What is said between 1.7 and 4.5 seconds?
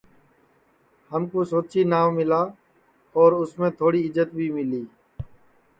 ناو ملا اور اُس میں تھوڑی عزت بھی